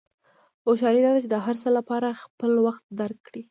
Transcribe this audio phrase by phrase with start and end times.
[0.65, 3.41] هوښیاري دا ده چې د هر څه لپاره خپل وخت درک کړې.